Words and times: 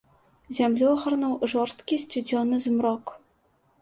Зямлю 0.57 0.87
агарнуў 0.93 1.35
жорсткі 1.53 2.01
сцюдзёны 2.05 2.55
змрок. 2.67 3.05